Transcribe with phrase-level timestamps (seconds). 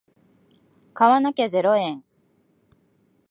[0.95, 2.03] 買わなきゃゼロ円